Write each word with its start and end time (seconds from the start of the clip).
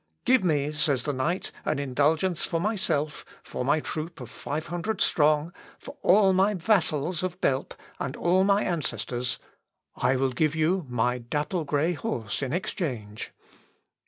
"Give 0.25 0.43
me," 0.43 0.71
says 0.71 1.03
the 1.03 1.13
knight, 1.13 1.51
"an 1.63 1.77
indulgence 1.77 2.43
for 2.43 2.59
myself, 2.59 3.23
for 3.43 3.63
my 3.63 3.79
troop 3.79 4.19
of 4.19 4.31
five 4.31 4.65
hundred 4.65 4.99
strong, 4.99 5.53
for 5.77 5.95
all 6.01 6.33
my 6.33 6.55
vassals 6.55 7.21
of 7.21 7.39
Belp, 7.39 7.75
and 7.99 8.15
all 8.17 8.43
my 8.43 8.63
ancestors; 8.63 9.37
I 9.95 10.15
will 10.15 10.31
give 10.31 10.55
you 10.55 10.87
my 10.89 11.19
dapple 11.19 11.65
grey 11.65 11.93
horse 11.93 12.41
in 12.41 12.51
exchange." 12.51 13.31